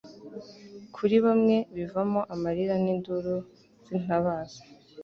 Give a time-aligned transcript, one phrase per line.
[0.95, 3.35] kuri bamwe bivamo amarira n'induru
[3.85, 4.59] z'intabaza